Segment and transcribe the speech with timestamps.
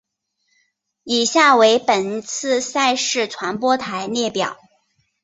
[1.03, 4.57] 以下为本次赛事转播台列表。